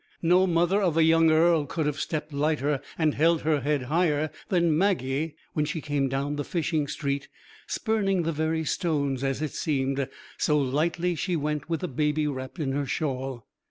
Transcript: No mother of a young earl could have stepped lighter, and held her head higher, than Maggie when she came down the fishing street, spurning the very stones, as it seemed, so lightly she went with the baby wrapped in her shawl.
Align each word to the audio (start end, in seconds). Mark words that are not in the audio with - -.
No 0.23 0.47
mother 0.47 0.81
of 0.81 0.97
a 0.97 1.03
young 1.03 1.29
earl 1.29 1.67
could 1.67 1.85
have 1.85 1.99
stepped 1.99 2.33
lighter, 2.33 2.81
and 2.97 3.13
held 3.13 3.41
her 3.43 3.61
head 3.61 3.83
higher, 3.83 4.31
than 4.49 4.75
Maggie 4.75 5.35
when 5.53 5.63
she 5.63 5.79
came 5.79 6.09
down 6.09 6.37
the 6.37 6.43
fishing 6.43 6.87
street, 6.87 7.27
spurning 7.67 8.23
the 8.23 8.31
very 8.31 8.65
stones, 8.65 9.23
as 9.23 9.43
it 9.43 9.51
seemed, 9.53 10.09
so 10.39 10.57
lightly 10.57 11.13
she 11.13 11.35
went 11.35 11.69
with 11.69 11.81
the 11.81 11.87
baby 11.87 12.25
wrapped 12.25 12.57
in 12.57 12.71
her 12.71 12.87
shawl. 12.87 13.45